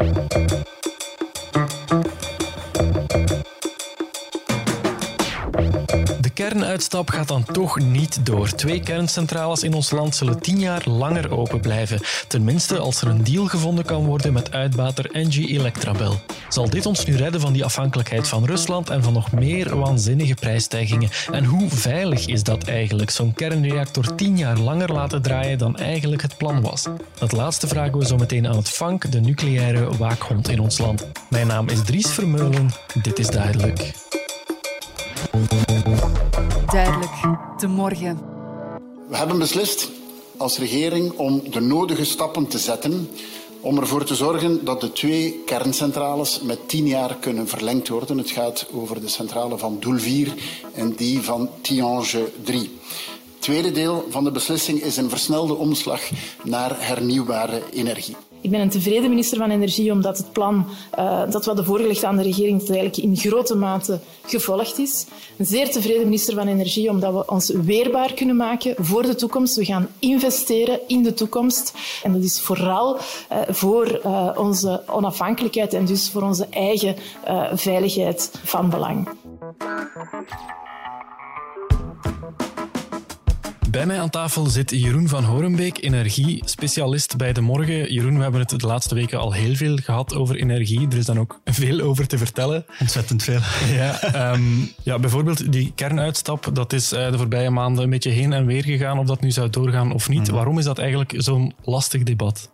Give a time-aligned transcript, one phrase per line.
[0.00, 0.49] Thank you.
[6.50, 8.48] Kernuitstap gaat dan toch niet door.
[8.48, 12.00] Twee kerncentrales in ons land zullen tien jaar langer open blijven.
[12.28, 16.20] Tenminste als er een deal gevonden kan worden met uitbater Engie Electrabel.
[16.48, 20.34] Zal dit ons nu redden van die afhankelijkheid van Rusland en van nog meer waanzinnige
[20.34, 21.10] prijsstijgingen?
[21.32, 26.22] En hoe veilig is dat eigenlijk, zo'n kernreactor tien jaar langer laten draaien dan eigenlijk
[26.22, 26.86] het plan was?
[27.18, 31.06] Dat laatste vragen we zo meteen aan het FANK, de nucleaire waakhond in ons land.
[31.28, 32.70] Mijn naam is Dries Vermeulen.
[33.02, 33.92] Dit is duidelijk.
[36.70, 37.12] Duidelijk,
[37.58, 38.18] de morgen.
[39.08, 39.90] We hebben beslist
[40.36, 43.08] als regering om de nodige stappen te zetten
[43.60, 48.18] om ervoor te zorgen dat de twee kerncentrales met tien jaar kunnen verlengd worden.
[48.18, 50.34] Het gaat over de centrale van Doel 4
[50.74, 52.60] en die van Tiange 3.
[52.60, 52.70] Het
[53.38, 56.00] tweede deel van de beslissing is een versnelde omslag
[56.44, 58.16] naar hernieuwbare energie.
[58.42, 60.66] Ik ben een tevreden minister van Energie omdat het plan
[60.98, 65.06] uh, dat we hadden voorgelegd aan de regering eigenlijk in grote mate gevolgd is.
[65.36, 69.56] Een zeer tevreden minister van Energie omdat we ons weerbaar kunnen maken voor de toekomst.
[69.56, 71.72] We gaan investeren in de toekomst.
[72.02, 76.96] En dat is vooral uh, voor uh, onze onafhankelijkheid en dus voor onze eigen
[77.52, 79.08] veiligheid van belang.
[83.70, 87.92] Bij mij aan tafel zit Jeroen van Horenbeek, energiespecialist bij De Morgen.
[87.92, 90.88] Jeroen, we hebben het de laatste weken al heel veel gehad over energie.
[90.90, 92.64] Er is dan ook veel over te vertellen.
[92.80, 93.40] Ontzettend veel.
[93.72, 98.32] Ja, um, ja bijvoorbeeld die kernuitstap, dat is uh, de voorbije maanden een beetje heen
[98.32, 100.28] en weer gegaan of dat nu zou doorgaan of niet.
[100.28, 100.34] Mm.
[100.34, 102.50] Waarom is dat eigenlijk zo'n lastig debat?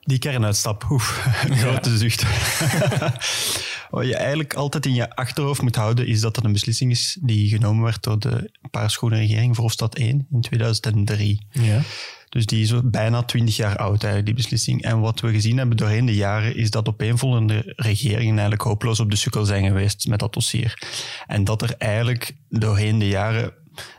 [0.00, 1.26] Die kernuitstap, oef,
[1.60, 1.96] grote ja.
[1.96, 2.24] zucht.
[3.90, 7.18] Wat je eigenlijk altijd in je achterhoofd moet houden, is dat dat een beslissing is
[7.20, 11.46] die genomen werd door de paarschone regering Verhofstadt 1 in 2003.
[11.50, 11.80] Ja.
[12.28, 14.82] Dus die is bijna twintig jaar oud, eigenlijk, die beslissing.
[14.82, 19.10] En wat we gezien hebben doorheen de jaren, is dat opeenvolgende regeringen eigenlijk hopeloos op
[19.10, 20.82] de sukkel zijn geweest met dat dossier.
[21.26, 23.52] En dat er eigenlijk doorheen de jaren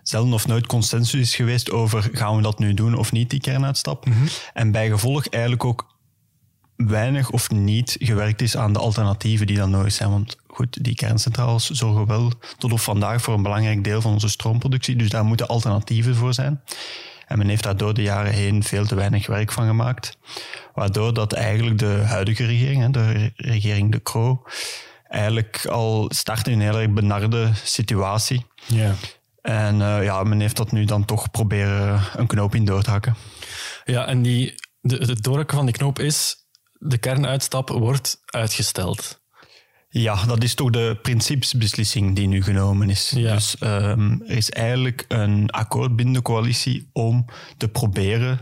[0.03, 3.39] zelden of nooit consensus is geweest over gaan we dat nu doen of niet, die
[3.39, 4.05] kernuitstap.
[4.05, 4.27] Mm -hmm.
[4.53, 5.98] En bijgevolg eigenlijk ook
[6.87, 10.09] weinig of niet gewerkt is aan de alternatieven die dan nodig zijn.
[10.09, 14.29] Want goed, die kerncentrales zorgen wel tot op vandaag voor een belangrijk deel van onze
[14.29, 16.61] stroomproductie, dus daar moeten alternatieven voor zijn.
[17.27, 20.17] En men heeft daar door de jaren heen veel te weinig werk van gemaakt.
[20.73, 24.43] Waardoor dat eigenlijk de huidige regering, de regering De Croo,
[25.03, 28.45] eigenlijk al start in een heel erg benarde situatie.
[28.65, 28.93] Ja.
[29.41, 32.89] En uh, ja, men heeft dat nu dan toch proberen een knoop in door te
[32.89, 33.15] hakken.
[33.85, 36.47] Ja, en die, de, het doorhakken van die knoop is
[36.79, 39.21] de kernuitstap wordt uitgesteld.
[39.89, 43.11] Ja, dat is toch de principesbeslissing die nu genomen is.
[43.15, 43.33] Ja.
[43.33, 47.25] Dus um, er is eigenlijk een akkoord binnen de coalitie om
[47.57, 48.39] te proberen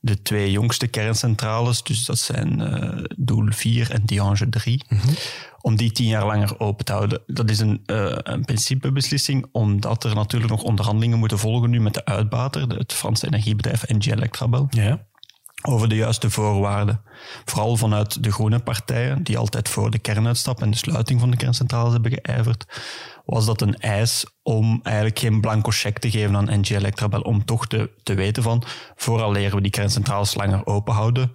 [0.00, 5.14] de twee jongste kerncentrales, dus dat zijn uh, Doel 4 en Tiange 3, mm -hmm.
[5.60, 7.22] om die tien jaar langer open te houden.
[7.26, 11.94] Dat is een, uh, een principebeslissing, omdat er natuurlijk nog onderhandelingen moeten volgen nu met
[11.94, 14.66] de uitbater, het Franse energiebedrijf Engie Electrabel.
[14.70, 15.07] Ja
[15.62, 17.02] over de juiste voorwaarden.
[17.44, 21.36] Vooral vanuit de groene partijen, die altijd voor de kernuitstap en de sluiting van de
[21.36, 22.64] kerncentrales hebben geijverd,
[23.24, 27.44] was dat een eis om eigenlijk geen blanco cheque te geven aan NG Electrabel, om
[27.44, 28.62] toch te, te weten van,
[28.96, 31.32] vooraleer we die kerncentrales langer open houden,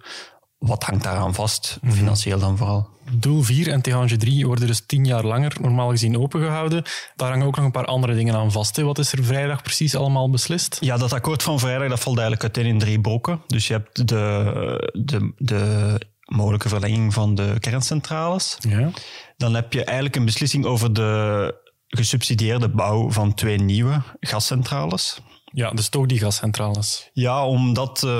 [0.66, 1.92] wat hangt daaraan vast, mhm.
[1.92, 2.92] financieel dan vooral?
[3.12, 6.82] Doel 4 en Tihange 3 worden dus tien jaar langer normaal gezien opengehouden.
[7.16, 8.76] Daar hangen ook nog een paar andere dingen aan vast.
[8.76, 8.82] Hè.
[8.82, 10.76] Wat is er vrijdag precies allemaal beslist?
[10.80, 13.40] Ja, dat akkoord van vrijdag dat valt eigenlijk uiteen in drie brokken.
[13.46, 18.56] Dus je hebt de, de, de mogelijke verlenging van de kerncentrales.
[18.60, 18.90] Ja.
[19.36, 21.54] Dan heb je eigenlijk een beslissing over de
[21.88, 25.20] gesubsidieerde bouw van twee nieuwe gascentrales.
[25.54, 27.10] Ja, dus toch die gascentrales.
[27.12, 28.10] Ja, omdat uh,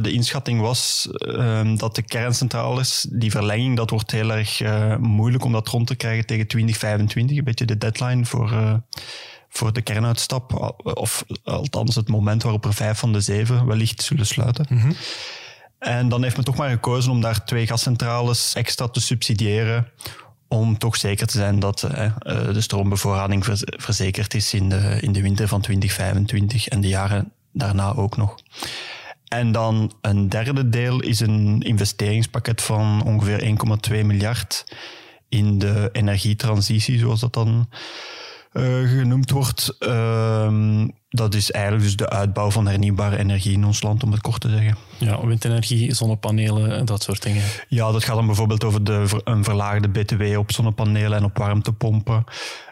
[0.00, 5.44] de inschatting was uh, dat de kerncentrales, die verlenging, dat wordt heel erg uh, moeilijk
[5.44, 7.36] om dat rond te krijgen tegen 2025.
[7.36, 8.82] Een beetje de deadline voor,
[9.48, 10.74] voor de kernuitstap.
[10.94, 14.66] Of althans het moment waarop er vijf van de zeven wellicht zullen sluiten.
[14.68, 14.96] Mm -hmm.
[15.78, 19.92] En dan heeft men toch maar gekozen om daar twee gascentrales extra te subsidiëren
[20.52, 22.12] om toch zeker te zijn dat uh,
[22.52, 27.94] de stroombevoorrading verzekerd is in de, in de winter van 2025 en de jaren daarna
[27.94, 28.34] ook nog.
[29.28, 33.56] En dan een derde deel is een investeringspakket van ongeveer
[33.90, 34.64] 1,2 miljard
[35.28, 37.68] in de energietransitie, zoals dat dan
[38.52, 39.76] genoemd wordt.
[39.78, 44.20] Ehm, dat is eigenlijk dus de uitbouw van hernieuwbare energie in ons land, om het
[44.20, 44.76] kort te zeggen.
[44.98, 47.42] Ja, windenergie, zonnepanelen, dat soort dingen.
[47.68, 52.24] Ja, dat gaat dan bijvoorbeeld over de, een verlaagde BTW op zonnepanelen en op warmtepompen.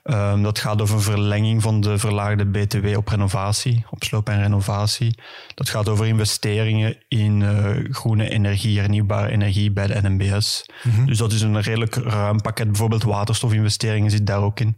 [0.05, 4.43] Um, dat gaat over een verlenging van de verlaagde BTW op renovatie, op sloop en
[4.43, 5.19] renovatie.
[5.55, 10.67] Dat gaat over investeringen in uh, groene energie, hernieuwbare energie bij de NMBS.
[10.83, 12.67] Mm Dus dat is een redelijk ruim pakket.
[12.67, 14.77] Bijvoorbeeld waterstofinvesteringen zit daar ook in.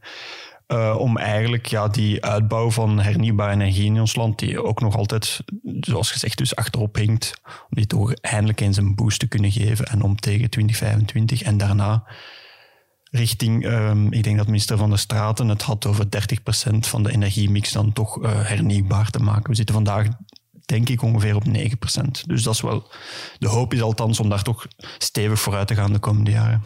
[0.72, 4.96] Uh, om eigenlijk ja, die uitbouw van hernieuwbare energie in ons land, die ook nog
[4.96, 5.40] altijd,
[5.80, 9.86] zoals gezegd, dus achterop hinkt, om die toch eindelijk eens een boost te kunnen geven
[9.86, 12.04] en om tegen 2025 en daarna
[13.12, 16.08] richting, um, ik denk dat minister Van der Straten het had over 30%
[16.78, 19.50] van de energiemix dan toch uh, hernieuwbaar te maken.
[19.50, 20.08] We zitten vandaag
[20.64, 21.50] denk ik ongeveer op 9%.
[22.26, 22.90] Dus dat is wel,
[23.38, 24.66] de hoop is althans om daar toch
[24.98, 26.62] stevig vooruit te gaan de komende jaren.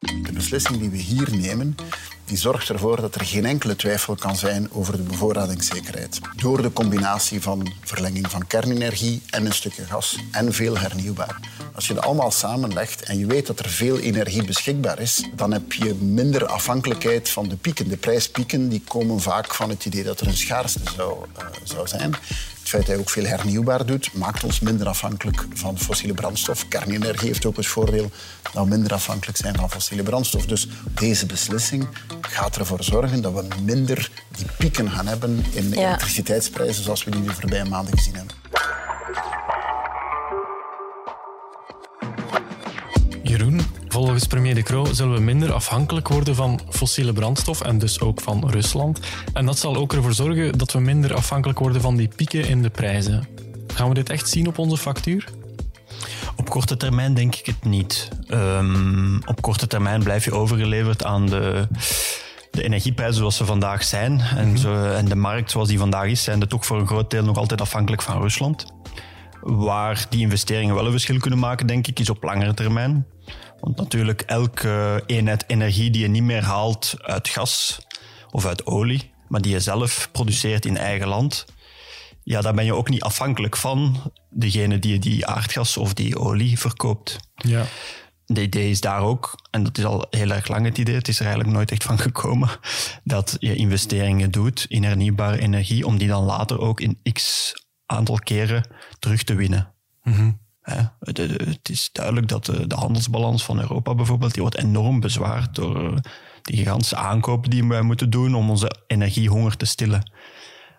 [0.00, 1.76] De beslissing die we hier nemen,
[2.24, 6.20] die zorgt ervoor dat er geen enkele twijfel kan zijn over de bevoorradingszekerheid.
[6.36, 11.40] Door de combinatie van verlenging van kernenergie en een stukje gas en veel hernieuwbaar.
[11.74, 15.52] Als je dat allemaal samenlegt en je weet dat er veel energie beschikbaar is, dan
[15.52, 17.88] heb je minder afhankelijkheid van de pieken.
[17.88, 21.88] De prijspieken die komen vaak van het idee dat er een schaarste zou, uh, zou
[21.88, 22.14] zijn.
[22.66, 26.68] Het feit dat hij ook veel hernieuwbaar doet, maakt ons minder afhankelijk van fossiele brandstof.
[26.68, 28.10] Kernenergie heeft ook het voordeel
[28.42, 30.46] dat we minder afhankelijk zijn van fossiele brandstof.
[30.46, 31.88] Dus deze beslissing
[32.20, 35.76] gaat ervoor zorgen dat we minder die pieken gaan hebben in ja.
[35.76, 38.34] elektriciteitsprijzen zoals we die de voorbije maanden gezien hebben.
[43.22, 48.00] Jeroen, volgens premier De Croo zullen we minder afhankelijk worden van fossiele brandstof en dus
[48.00, 49.00] ook van Rusland.
[49.32, 52.62] En dat zal ook ervoor zorgen dat we minder afhankelijk worden van die pieken in
[52.62, 53.28] de prijzen.
[53.74, 55.28] Gaan we dit echt zien op onze factuur?
[56.36, 58.08] Op korte termijn denk ik het niet.
[58.28, 61.68] Um, op korte termijn blijf je overgeleverd aan de,
[62.50, 64.20] de energieprijzen zoals ze vandaag zijn.
[64.20, 64.56] En, mhm.
[64.56, 67.24] zo, en de markt zoals die vandaag is, zijn de toch voor een groot deel
[67.24, 68.66] nog altijd afhankelijk van Rusland.
[69.40, 73.06] Waar die investeringen wel een verschil kunnen maken, denk ik, is op langere termijn.
[73.60, 77.78] Want natuurlijk, elke eenheid energie die je niet meer haalt uit gas
[78.30, 81.46] of uit olie, maar die je zelf produceert in eigen land,
[82.22, 86.58] ja, daar ben je ook niet afhankelijk van degene die die aardgas of die olie
[86.58, 87.16] verkoopt.
[87.34, 87.64] Ja.
[88.26, 91.08] De idee is daar ook, en dat is al heel erg lang het idee, het
[91.08, 92.50] is er eigenlijk nooit echt van gekomen,
[93.04, 97.52] dat je investeringen doet in hernieuwbare energie, om die dan later ook in x
[97.86, 98.68] aantal keren
[98.98, 99.72] terug te winnen.
[100.02, 100.44] Mm
[100.98, 105.96] Het is duidelijk dat de handelsbalans van Europa bijvoorbeeld, die wordt enorm bezwaard door eh,
[106.42, 110.10] die gigantische aankopen die wij moeten doen om onze energiehonger te stillen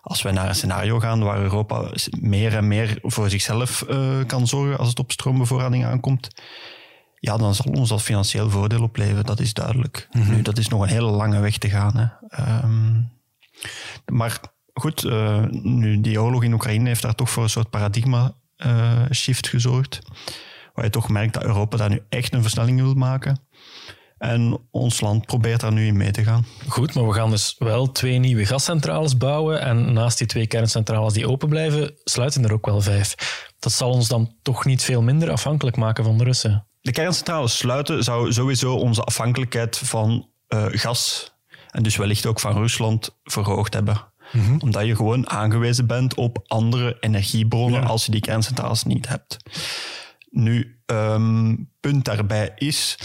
[0.07, 4.47] als wij naar een scenario gaan waar Europa meer en meer voor zichzelf uh, kan
[4.47, 6.27] zorgen als het op stroombevoorrading aankomt,
[7.19, 10.07] ja, dan zal ons dat financieel voordeel opleveren, dat is duidelijk.
[10.11, 10.35] Mm -hmm.
[10.35, 11.97] Nu, dat is nog een hele lange weg te gaan.
[11.97, 12.63] Hè.
[12.63, 13.11] Um,
[14.05, 14.39] maar
[14.73, 18.33] goed, uh, nu die oorlog in Oekraïne heeft daar toch voor een soort paradigma
[19.11, 19.99] shift gezorgd.
[20.73, 23.47] Waar je toch merkt dat Europa daar nu echt een versnelling wil maken.
[24.17, 26.45] En ons land probeert daar nu in mee te gaan.
[26.67, 29.61] Goed, maar we gaan dus wel twee nieuwe gascentrales bouwen.
[29.61, 33.15] En naast die twee kerncentrales die open blijven, sluiten er ook wel vijf.
[33.59, 36.67] Dat zal ons dan toch niet veel minder afhankelijk maken van de Russen.
[36.81, 41.33] De kerncentrales sluiten zou sowieso onze afhankelijkheid van uh, gas
[41.71, 44.13] en dus wellicht ook van Rusland verhoogd hebben.
[44.37, 44.59] Mm -hmm.
[44.61, 47.87] Omdat je gewoon aangewezen bent op andere energiebronnen ja.
[47.87, 49.37] als je die kerncentrales niet hebt.
[50.29, 52.99] Nu, um, punt daarbij is,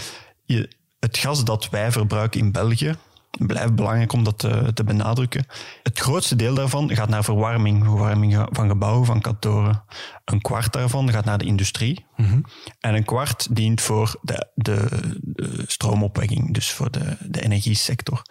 [0.45, 0.69] je,
[0.99, 2.95] het gas dat wij verbruiken in België,
[3.37, 5.45] blijft belangrijk om dat te, te, benadrukken.
[5.83, 9.83] Het grootste deel daarvan gaat naar verwarming, verwarming van gebouwen, van kantoren.
[10.25, 12.05] Een kwart daarvan gaat naar de industrie.
[12.15, 12.45] Mm -hmm.
[12.79, 14.87] En een kwart dient voor de, de,
[15.21, 18.21] de stroomopwekking, dus voor de, de energiesector.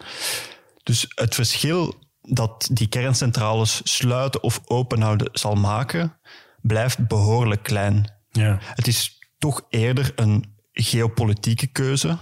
[0.83, 1.95] Dus het verschil
[2.29, 6.17] dat die kerncentrales sluiten of openhouden zal maken,
[6.61, 8.11] blijft behoorlijk klein.
[8.31, 8.57] Ja.
[8.61, 12.17] Het is toch eerder een geopolitieke keuze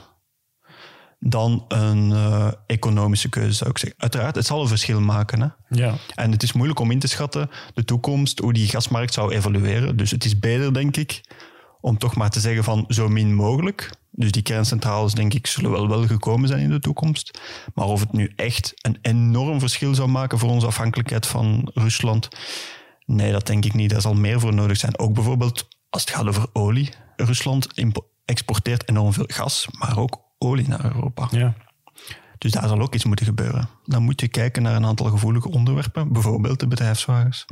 [1.19, 3.99] dan een uh, economische keuze, zou ik zeggen.
[3.99, 5.41] Uiteraard, het zal een verschil maken.
[5.41, 5.47] Hè?
[5.69, 5.95] Ja.
[6.15, 9.97] En het is moeilijk om in te schatten de toekomst, hoe die gasmarkt zou evolueren.
[9.97, 11.21] Dus het is beter, denk ik,
[11.81, 13.89] om toch maar te zeggen van zo min mogelijk.
[14.11, 17.39] Dus die kerncentrales, denk ik, zullen wel wel gekomen zijn in de toekomst.
[17.73, 22.27] Maar of het nu echt een enorm verschil zou maken voor onze afhankelijkheid van Rusland,
[23.05, 23.89] nee, dat denk ik niet.
[23.89, 24.99] Daar zal meer voor nodig zijn.
[24.99, 26.89] Ook bijvoorbeeld als het gaat over olie.
[27.15, 27.67] Rusland
[28.25, 31.27] exporteert enorm veel gas, maar ook olie naar Europa.
[31.31, 31.53] Ja.
[32.37, 33.69] Dus daar zal ook iets moeten gebeuren.
[33.85, 37.45] Dan moet je kijken naar een aantal gevoelige onderwerpen, bijvoorbeeld de bedrijfswagens.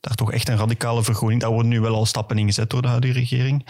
[0.00, 1.40] Daar toch echt een radicale vergroening.
[1.40, 3.66] Daar worden nu wel al stappen in gezet door de huidige regering.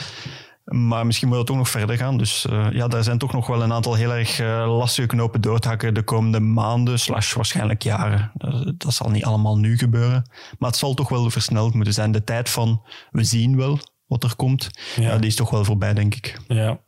[0.69, 2.17] Maar misschien moet dat ook nog verder gaan.
[2.17, 5.41] Dus uh, ja, daar zijn toch nog wel een aantal heel erg uh, lastige knopen
[5.41, 8.31] door te hakken de komende maanden, slash waarschijnlijk jaren.
[8.35, 10.31] Dat, dat, zal niet allemaal nu gebeuren.
[10.59, 12.13] Maar het zal toch wel versneld moeten zijn.
[12.13, 15.03] De tijd van we zien wel wat er komt, ja.
[15.03, 16.41] ja die is toch wel voorbij, denk ik.
[16.49, 16.81] Ja.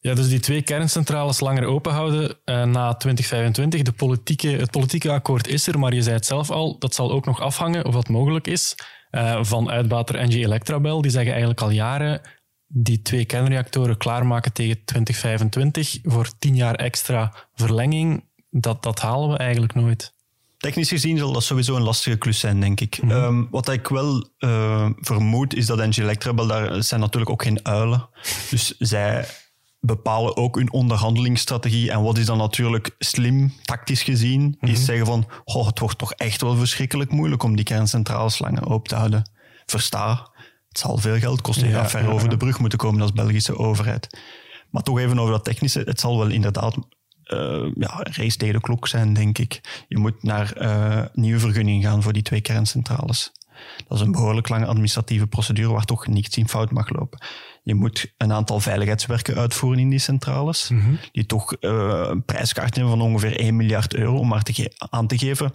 [0.00, 3.82] Ja, dus die twee kerncentrales langer open houden uh, na 2025.
[3.82, 7.10] De politieke, het politieke akkoord is er, maar je zei het zelf al, dat zal
[7.12, 8.74] ook nog afhangen of dat mogelijk is
[9.10, 11.02] uh, van uitbater Engie Electrabel.
[11.02, 12.20] Die zeggen eigenlijk al jaren
[12.68, 18.24] die twee kernreactoren klaarmaken tegen 2025 voor tien jaar extra verlenging.
[18.50, 20.16] Dat, dat halen we eigenlijk nooit.
[20.58, 23.02] Technisch gezien zal dat sowieso een lastige klus zijn, denk ik.
[23.02, 27.42] Mm um, wat ik wel uh, vermoed, is dat Engie Electrabel, daar zijn natuurlijk ook
[27.42, 28.08] geen uilen.
[28.50, 29.26] Dus zij
[29.80, 31.90] bepalen ook hun onderhandelingsstrategie.
[31.90, 34.68] En wat is dan natuurlijk slim, tactisch gezien, mm -hmm.
[34.68, 34.84] is mhm.
[34.84, 38.88] zeggen van, oh, het wordt toch echt wel verschrikkelijk moeilijk om die kerncentrales langer open
[38.88, 39.30] te houden.
[39.66, 40.30] Versta,
[40.68, 41.66] het zal veel geld kosten.
[41.66, 44.18] Je ja, gaat ver ja, over de brug moeten komen als Belgische overheid.
[44.70, 45.82] Maar toch even over dat technische.
[45.84, 46.76] Het zal wel inderdaad
[47.26, 49.84] uh, ja, race tegen de klok zijn, denk ik.
[49.88, 53.32] Je moet naar uh, nieuwe vergunning gaan voor die twee kerncentrales.
[53.88, 57.18] Dat is een behoorlijk lange administratieve procedure waar toch niets in fout mag lopen.
[57.62, 60.98] Je moet een aantal veiligheidswerken uitvoeren in die centrales, mm -hmm.
[61.12, 65.06] die toch uh, een prijskaart hebben van ongeveer 1 miljard euro, om maar te aan
[65.06, 65.52] te geven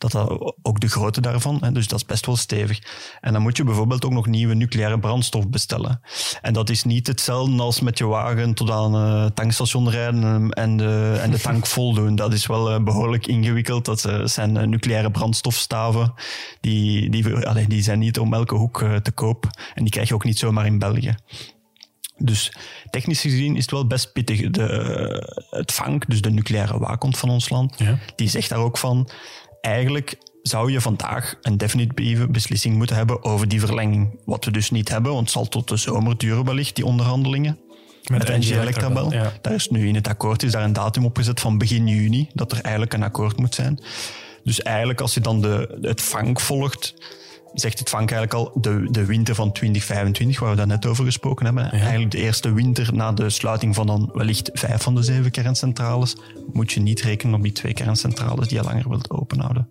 [0.00, 2.78] dat dat ook de grootte daarvan, hè, dus dat is best wel stevig.
[3.20, 6.00] En dan moet je bijvoorbeeld ook nog nieuwe nucleaire brandstof bestellen.
[6.40, 10.76] En dat is niet hetzelfde als met je wagen tot aan het tankstation rijden en
[10.76, 12.16] de, en de tank vol doen.
[12.16, 13.84] Dat is wel behoorlijk ingewikkeld.
[13.84, 16.14] Dat zijn nucleaire brandstofstaven.
[16.60, 19.44] Die, die, allee, die zijn niet om elke hoek te koop.
[19.74, 21.14] En die krijg je ook niet zomaar in België.
[22.22, 22.52] Dus
[22.90, 24.50] technisch gezien is het wel best pittig.
[24.50, 27.98] De, het VANK, dus de nucleaire waakhond van ons land, ja.
[28.16, 29.08] die zegt daar ook van
[29.60, 34.20] eigenlijk zou je vandaag een definitieve beslissing moeten hebben over die verlenging.
[34.24, 37.58] Wat we dus niet hebben, want het zal tot de zomer duren wellicht, die onderhandelingen.
[38.10, 39.12] Met, met NG Electrabel.
[39.12, 39.32] Ja.
[39.40, 42.52] Daar is nu in het akkoord is daar een datum opgezet van begin juni, dat
[42.52, 43.82] er eigenlijk een akkoord moet zijn.
[44.44, 46.94] Dus eigenlijk als je dan de, het vank volgt,
[47.54, 51.04] zegt het vank eigenlijk al de, de winter van 2025, waar we daar net over
[51.04, 51.64] gesproken hebben.
[51.64, 51.70] Ja.
[51.70, 56.16] Eigenlijk de eerste winter na de sluiting van dan wellicht vijf van de zeven kerncentrales,
[56.52, 59.68] moet je niet rekenen op die twee kerncentrales die je langer wilt openhouden.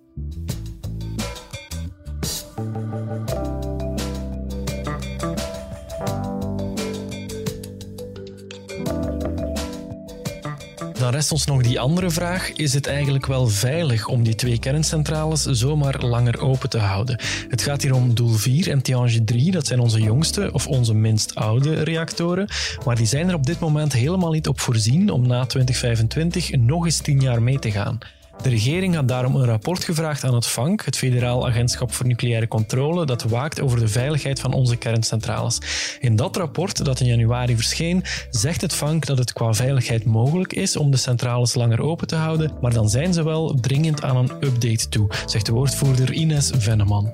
[11.20, 12.52] Rest ons nog die andere vraag.
[12.54, 17.20] Is het eigenlijk wel veilig om die twee kerncentrales zomaar langer open te houden?
[17.50, 19.52] Het gaat hier om Doel 4 en Tiange 3.
[19.52, 22.48] Dat zijn onze jongste of onze minst oude reactoren.
[22.86, 26.86] Maar die zijn er op dit moment helemaal niet op voorzien om na 2025 nog
[26.86, 28.00] eens 10 jaar mee te gaan.
[28.42, 32.48] De regering had daarom een rapport gevraagd aan het FANC, het Federaal Agentschap voor Nucleaire
[32.48, 35.62] Controle, dat waakt over de veiligheid van onze kerncentrales.
[36.00, 40.54] In dat rapport, dat in januari verscheen, zegt het FANC dat het qua veiligheid mogelijk
[40.54, 44.18] is om de centrales langer open te houden, maar dan zijn ze wel dringend aan
[44.18, 47.14] een update toe, zegt de woordvoerder Ines Venneman.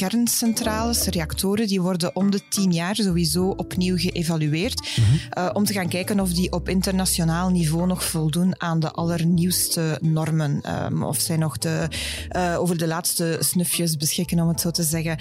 [0.00, 4.80] Kerncentrales, reactoren, die worden om de tien jaar sowieso opnieuw geëvalueerd.
[4.80, 5.18] Mm -hmm.
[5.38, 9.98] uh, om te gaan kijken of die op internationaal niveau nog voldoen aan de allernieuwste
[10.02, 10.62] normen.
[10.84, 11.88] Um, of zij nog de,
[12.36, 15.18] uh, over de laatste snufjes beschikken, om het zo te zeggen.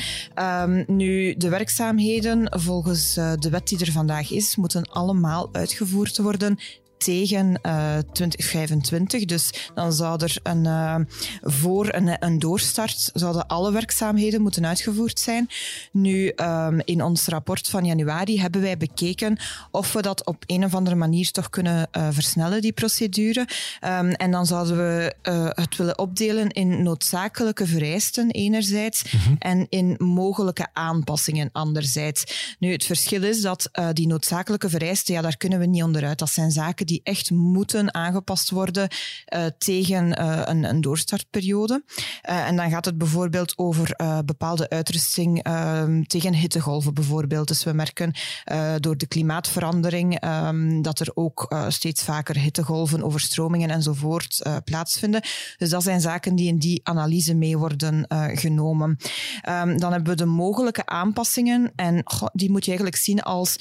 [0.63, 6.17] Um, nu, de werkzaamheden volgens uh, de wet die er vandaag is, moeten allemaal uitgevoerd
[6.17, 6.57] worden
[6.99, 9.25] tegen uh, 2025.
[9.25, 10.95] Dus dan zou er een, uh,
[11.41, 15.49] voor een, een doorstart zouden alle werkzaamheden moeten uitgevoerd zijn.
[15.91, 19.37] Nu, um, in ons rapport van januari hebben wij bekeken
[19.71, 23.47] of we dat op een of andere manier toch kunnen uh, versnellen, die procedure.
[23.83, 25.15] Um, en dan zouden we
[25.55, 29.35] het willen opdelen in noodzakelijke vereisten enerzijds mm -hmm.
[29.39, 32.55] en in mogelijke aanpassingen anderzijds.
[32.59, 36.19] Nu, het verschil is dat die noodzakelijke vereisten, ja, daar kunnen we niet onderuit.
[36.19, 38.87] Dat zijn zaken die echt moeten aangepast worden
[39.35, 41.83] uh, tegen uh, een, een, doorstartperiode.
[42.29, 47.47] Uh, en dan gaat het bijvoorbeeld over bepaalde uitrusting ehm, tegen hittegolven bijvoorbeeld.
[47.47, 48.13] Dus we merken
[48.79, 55.21] door de klimaatverandering um, dat er ook steeds vaker hittegolven, overstromingen enzovoort plaatsvinden.
[55.57, 58.97] Dus dat zijn zaken die in die analyse mee worden genomen.
[59.49, 62.03] Um, dan hebben we de mogelijke aanpassingen en
[62.33, 63.59] die moet je eigenlijk zien als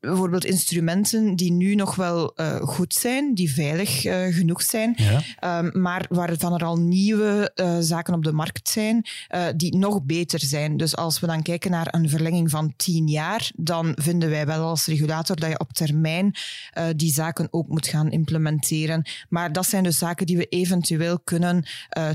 [0.00, 5.58] bijvoorbeeld instrumenten die nu nog wel uh, goed zijn, die veilig uh, genoeg zijn, ja.
[5.58, 9.06] um, maar waarvan er al nieuwe uh, zaken op de markt zijn
[9.56, 10.76] die nog beter zijn.
[10.76, 14.68] Dus als we dan kijken naar een verlenging van tien jaar, dan vinden wij wel
[14.68, 16.34] als regulator dat je op termijn
[16.96, 19.02] die zaken ook moet gaan implementeren.
[19.28, 21.64] Maar dat zijn dus zaken die we eventueel kunnen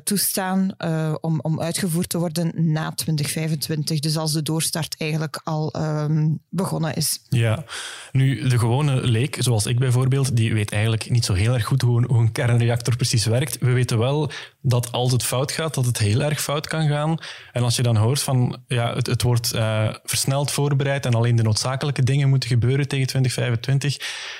[0.03, 0.75] toestaan
[1.21, 3.99] om, om uitgevoerd te worden na 2025.
[3.99, 7.19] Dus als de doorstart eigenlijk al um, begonnen is.
[7.29, 7.63] Ja,
[8.11, 11.81] nu de gewone leek, zoals ik bijvoorbeeld, die weet eigenlijk niet zo heel erg goed
[11.81, 13.57] hoe een, hoe een kernreactor precies werkt.
[13.59, 14.31] We weten wel
[14.67, 17.17] dat als het fout gaat, dat het heel erg fout kan gaan.
[17.51, 21.35] En als je dan hoort van ja, het, het wordt uh, versneld voorbereid en alleen
[21.35, 23.97] de noodzakelijke dingen moeten gebeuren tegen 2025,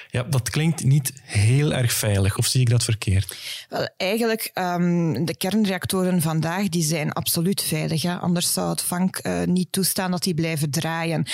[0.10, 2.38] ja, dat klinkt niet heel erg veilig.
[2.38, 3.38] Of zie ik dat verkeerd?
[3.70, 8.02] Wel, eigenlijk, um, de kernreactoren vandaag die zijn absoluut veilig.
[8.02, 8.16] Hè?
[8.16, 11.26] Anders zou het vank uh, niet toestaan dat die blijven draaien.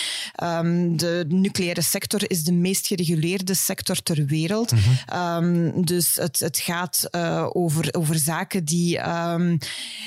[0.43, 4.71] Um, de nucleaire sector is de meest gereguleerde sector ter wereld.
[4.71, 5.43] Mm -hmm.
[5.75, 9.57] um, dus het, het gaat uh, over, over zaken die um,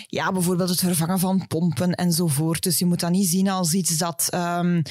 [0.07, 2.63] ja, bijvoorbeeld het vervangen van pompen enzovoort.
[2.63, 4.83] Dus je moet dat niet zien als iets dat, um,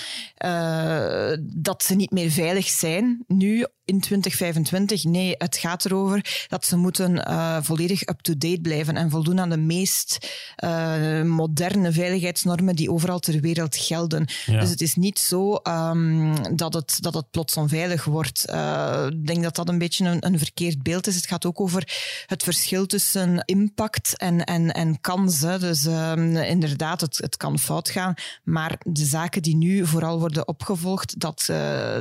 [0.45, 5.03] uh, dat ze niet meer veilig zijn nu in 2025.
[5.03, 9.57] Nee, het gaat erover dat ze moeten uh, volledig up-to-date blijven en voldoen aan de
[9.57, 10.29] meest
[10.63, 14.27] uh, moderne veiligheidsnormen die overal ter wereld gelden.
[14.45, 14.59] Ja.
[14.59, 18.45] Dus het is niet zo um, dat, het, dat het plots onveilig wordt.
[18.49, 21.15] Uh, ik denk dat dat een beetje een, een, verkeerd beeld is.
[21.15, 21.93] Het gaat ook over
[22.25, 25.59] het verschil tussen impact en, en, en kansen.
[25.59, 28.13] Dus um, inderdaad, het, het kan fout gaan,
[28.43, 31.49] maar de zaken die nu vooral worden opgevolgd, dat,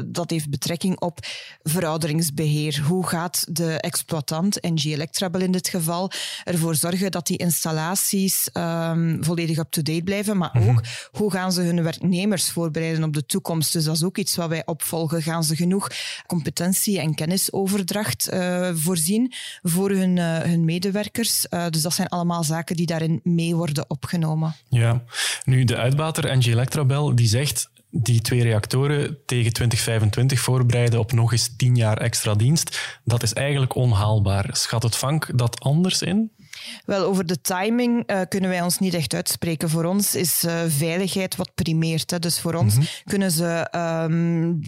[0.07, 1.19] dat heeft betrekking op
[1.75, 2.83] verouderingsbeheer.
[2.87, 6.11] Hoe gaat de exploitant, NG Electrabel in dit geval,
[6.45, 11.83] ervoor zorgen dat die installaties um, volledig up-to-date blijven, maar ook hoe gaan ze hun
[11.83, 13.73] werknemers voorbereiden op de toekomst.
[13.73, 15.23] Dus dat is ook iets wat wij opvolgen.
[15.23, 15.90] Gaan ze genoeg
[16.26, 21.47] competentie en kennisoverdracht uh, voorzien voor hun, uh, hun medewerkers?
[21.50, 24.57] Uh, dus dat zijn allemaal zaken die daarin mee worden opgenomen.
[24.69, 25.02] Ja,
[25.45, 31.33] nu de uitbater NG Electrabel die zegt die twee reactoren tegen 2025 voorbereiden op nog
[31.33, 34.49] eens tien jaar extra dienst, dat is eigenlijk onhaalbaar.
[34.53, 36.33] Schat het vank dat anders in?
[36.85, 39.71] Wel, over de timing uh, kunnen wij ons niet echt uitspreken.
[39.71, 42.11] Voor ons is uh, veiligheid wat primeert.
[42.11, 42.19] Hè.
[42.19, 42.89] Dus voor ons mm -hmm.
[43.05, 43.69] kunnen ze
[44.11, 44.61] um,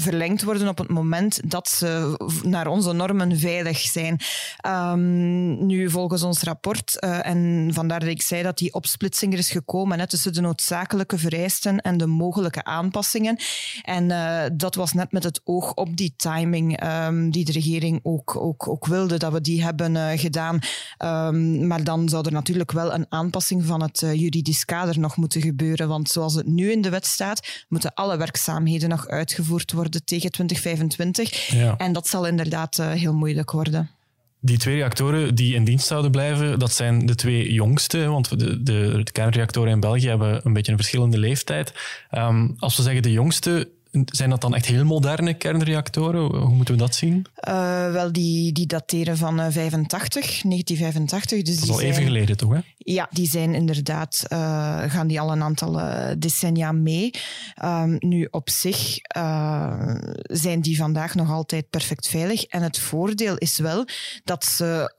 [0.00, 4.20] verlengd worden op het moment dat ze naar onze normen veilig zijn.
[4.66, 9.38] Um, nu, volgens ons rapport, uh, en vandaar dat ik zei dat die opsplitsing er
[9.38, 13.38] is gekomen hè, tussen de noodzakelijke vereisten en de mogelijke aanpassingen.
[13.82, 14.08] En
[14.56, 18.68] dat was net met het oog op die timing um, die de regering ook, ook,
[18.68, 20.58] ook wilde, dat we die hebben gedaan.
[21.10, 25.16] Um, maar dan zou er natuurlijk wel een aanpassing van het uh, juridisch kader nog
[25.16, 25.88] moeten gebeuren.
[25.88, 30.30] Want zoals het nu in de wet staat, moeten alle werkzaamheden nog uitgevoerd worden tegen
[30.30, 31.46] 2025.
[31.46, 31.76] Ja.
[31.76, 33.90] En dat zal inderdaad uh, heel moeilijk worden.
[34.42, 38.62] Die twee reactoren die in dienst zouden blijven, dat zijn de twee jongste, want de,
[38.62, 41.74] de, de kernreactoren in België hebben een beetje een verschillende leeftijd.
[42.10, 43.68] Um, als we zeggen de jongste,
[44.04, 46.20] zijn dat dan echt heel moderne kernreactoren?
[46.20, 47.26] Hoe moeten we dat zien?
[47.48, 51.42] Uh, wel, die, die dateren van uh, 85, 1985.
[51.42, 52.52] Dus dat is al even geleden, toch?
[52.52, 52.60] Hè?
[52.76, 54.38] Ja, die zijn inderdaad, uh,
[54.86, 55.80] gaan die al een aantal
[56.18, 57.10] decennia mee.
[57.64, 58.98] Um, nu, op zich
[60.22, 62.44] zijn die vandaag nog altijd perfect veilig.
[62.44, 63.84] En het voordeel is wel
[64.24, 64.92] dat ze,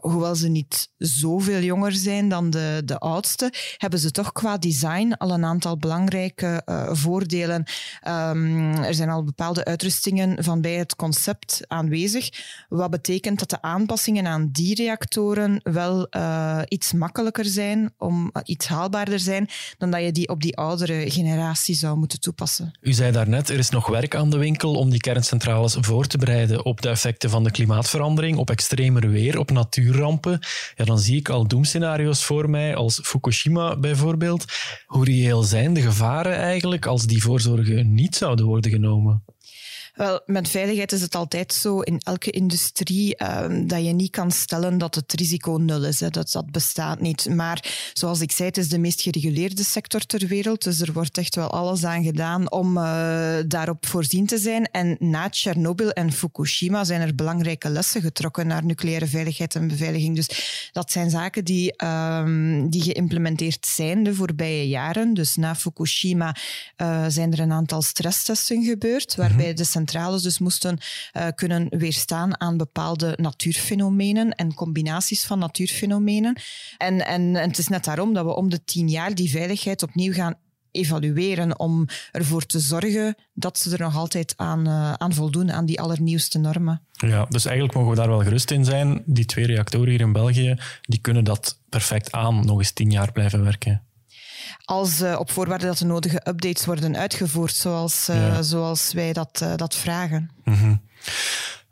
[0.00, 5.12] hoewel ze niet zoveel jonger zijn dan de, de oudste, hebben ze toch qua design
[5.12, 7.64] al een aantal belangrijke voordelen.
[8.08, 8.35] Um,
[8.84, 12.28] er zijn al bepaalde uitrustingen van bij het concept aanwezig,
[12.68, 18.42] wat betekent dat de aanpassingen aan die reactoren wel uh, iets makkelijker zijn, om, uh,
[18.44, 22.78] iets haalbaarder zijn, dan dat je die op die oudere generatie zou moeten toepassen.
[22.80, 26.18] U zei daarnet, er is nog werk aan de winkel om die kerncentrales voor te
[26.18, 30.38] bereiden op de effecten van de klimaatverandering, op extremer weer, op natuurrampen.
[30.74, 34.44] Ja, dan zie ik al doemscenario's voor mij, als Fukushima bijvoorbeeld.
[34.86, 39.24] Hoe reëel zijn de gevaren eigenlijk als die voorzorgen niet zouden worden genomen?
[39.96, 44.30] Wel, met veiligheid is het altijd zo in elke industrie um, dat je niet kan
[44.30, 46.00] stellen dat het risico nul is.
[46.00, 46.08] Hè.
[46.10, 47.28] Dat, dat bestaat niet.
[47.28, 50.64] Maar zoals ik zei, het is de meest gereguleerde sector ter wereld.
[50.64, 54.64] Dus er wordt echt wel alles aan gedaan om uh, daarop voorzien te zijn.
[54.70, 60.16] En na Tsjernobyl en Fukushima zijn er belangrijke lessen getrokken naar nucleaire veiligheid en beveiliging.
[60.16, 60.28] Dus
[60.72, 65.14] dat zijn zaken die, um, die geïmplementeerd zijn de voorbije jaren.
[65.14, 66.36] Dus na Fukushima
[66.76, 69.56] uh, zijn er een aantal stresstesten gebeurd, waarbij mm -hmm.
[69.56, 70.78] de centrales dus moesten
[71.12, 76.40] uh, kunnen weerstaan aan bepaalde natuurfenomenen en combinaties van natuurfenomenen.
[76.78, 79.82] En, en, en het is net daarom dat we om de tien jaar die veiligheid
[79.82, 80.34] opnieuw gaan
[80.70, 85.66] evalueren om ervoor te zorgen dat ze er nog altijd aan, uh, aan voldoen, aan
[85.66, 86.82] die allernieuwste normen.
[86.92, 89.02] Ja, dus eigenlijk mogen we daar wel gerust in zijn.
[89.06, 93.12] Die twee reactoren hier in België, die kunnen dat perfect aan nog eens tien jaar
[93.12, 93.86] blijven werken
[94.64, 98.42] als uh, op voorwaarde dat de nodige updates worden uitgevoerd, zoals, uh, ja.
[98.42, 100.30] zoals wij dat, uh, dat vragen.
[100.44, 100.80] Mm -hmm.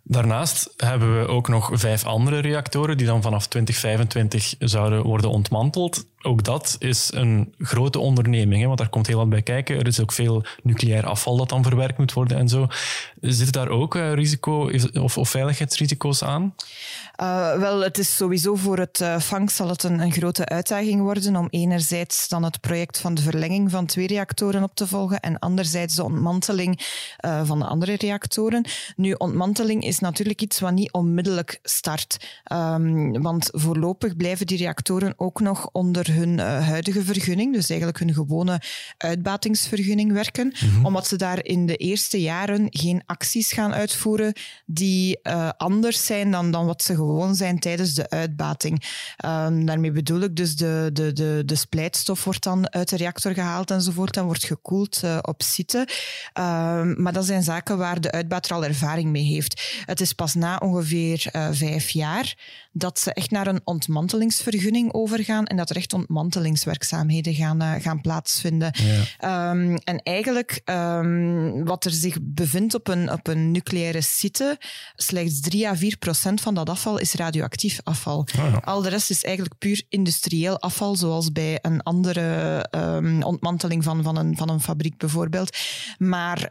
[0.07, 6.05] Daarnaast hebben we ook nog vijf andere reactoren die dan vanaf 2025 zouden worden ontmanteld.
[6.27, 9.79] Ook dat is een grote onderneming, hè, want daar komt heel wat bij kijken.
[9.79, 12.67] Er is ook veel nucleair afval dat dan verwerkt moet worden en zo.
[13.21, 16.55] Zitten daar ook uh, risico of, of, veiligheidsrisico's aan?
[17.21, 21.01] Uh, wel, het is sowieso voor het uh, vang zal het een, een, grote uitdaging
[21.01, 25.21] worden om enerzijds dan het project van de verlenging van twee reactoren op te volgen
[25.21, 26.81] en anderzijds de ontmanteling
[27.45, 28.65] van de andere reactoren.
[28.97, 35.15] Nu, ontmanteling is natuurlijk iets wat niet onmiddellijk start, um, want voorlopig blijven die reactoren
[35.17, 38.61] ook nog onder hun uh, huidige vergunning, dus eigenlijk hun gewone
[38.96, 40.85] uitbatingsvergunning werken, mm -hmm.
[40.85, 44.33] omdat ze daar in de eerste jaren geen acties gaan uitvoeren
[44.66, 48.83] die uh, anders zijn dan, dan wat ze gewoon zijn tijdens de uitbating.
[49.24, 53.33] Um, daarmee bedoel ik dus de, de, de, de splijtstof wordt dan uit de reactor
[53.33, 55.79] gehaald enzovoort en wordt gekoeld uh, op site.
[55.79, 59.83] Um, maar dat zijn zaken waar de uitbater al ervaring mee heeft.
[59.85, 62.37] Het is pas na ongeveer vijf jaar
[62.72, 68.01] dat ze echt naar een ontmantelingsvergunning overgaan en dat er echt ontmantelingswerkzaamheden gaan, uh, gaan
[68.01, 68.75] plaatsvinden.
[69.21, 69.51] Ja.
[69.51, 74.59] Um, en eigenlijk um, wat er zich bevindt op een, op een nucleaire site,
[74.97, 78.19] slechts 3 à 4 procent van dat afval is radioactief afval.
[78.19, 78.61] Oh ja.
[78.64, 84.03] Al de rest is eigenlijk puur industrieel afval, zoals bij een andere um, ontmanteling van,
[84.03, 85.57] van, een, van een fabriek bijvoorbeeld.
[85.99, 86.49] Maar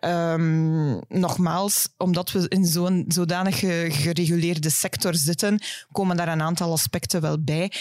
[1.08, 5.62] nogmaals, omdat we in zo'n zodanig gereguleerde sector zitten,
[5.92, 7.72] komen daar een aantal aspecten wel bij.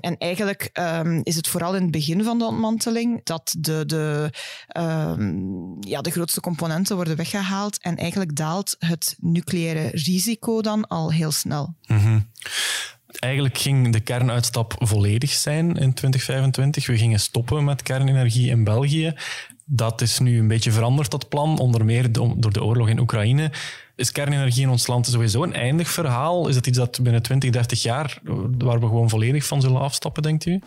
[0.00, 4.30] en eigenlijk um, is het vooral in het begin van de ontmanteling dat de, de,
[4.76, 11.12] um, ja, de grootste componenten worden weggehaald en eigenlijk daalt het nucleaire risico dan al
[11.12, 11.74] heel snel.
[11.82, 12.26] -hmm.
[13.18, 16.86] Eigenlijk ging de kernuitstap volledig zijn in 2025.
[16.86, 19.14] We gingen stoppen met kernenergie in België.
[19.64, 23.52] Dat is nu een beetje veranderd, dat plan, onder meer door de oorlog in Oekraïne.
[23.96, 26.48] Is kernenergie in ons land sowieso een eindig verhaal?
[26.48, 28.18] Is dat iets dat binnen 20, 30 jaar,
[28.58, 30.60] waar we gewoon volledig van zullen afstappen, denkt u?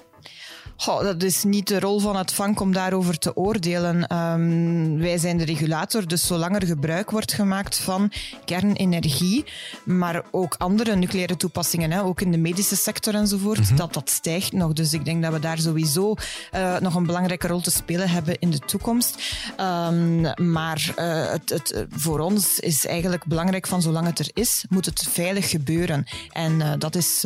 [0.81, 4.15] Goh, dat is niet de rol van het vank om daarover te oordelen.
[4.17, 8.11] Um, wij zijn de regulator, dus zolang er gebruik wordt gemaakt van
[8.45, 9.45] kernenergie,
[9.85, 13.75] maar ook andere nucleaire toepassingen, hè, ook in de medische sector enzovoort, mm -hmm.
[13.75, 14.73] dat dat stijgt nog.
[14.73, 16.13] Dus ik denk dat we daar sowieso
[16.55, 19.21] uh, nog een belangrijke rol te spelen hebben in de toekomst.
[19.59, 24.65] Um, maar uh, het, het, voor ons is eigenlijk belangrijk van zolang het er is,
[24.69, 26.05] moet het veilig gebeuren.
[26.31, 27.23] En uh, dat is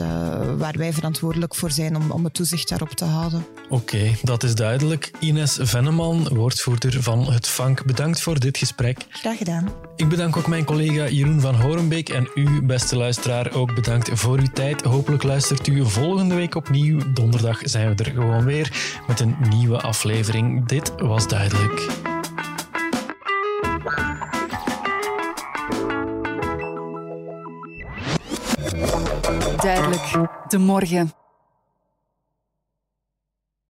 [0.57, 3.42] waar wij verantwoordelijk voor zijn om, om het toezicht daarop te houden.
[3.69, 5.11] Oké, okay, dat is duidelijk.
[5.19, 9.05] Ines Venneman, woordvoerder van het VANK, bedankt voor dit gesprek.
[9.09, 9.71] Graag gedaan.
[9.95, 14.37] Ik bedank ook mijn collega Jeroen van Horenbeek en u, beste luisteraar, ook bedankt voor
[14.37, 14.81] uw tijd.
[14.81, 17.13] Hopelijk luistert u volgende week opnieuw.
[17.13, 18.71] Donderdag zijn we er gewoon weer
[19.07, 20.67] met een nieuwe aflevering.
[20.67, 21.87] Dit was duidelijk.
[29.57, 31.22] Duidelijk, de morgen.